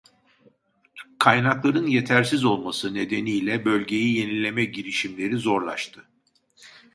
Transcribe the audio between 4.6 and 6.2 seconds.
girişimleri zorlaştı.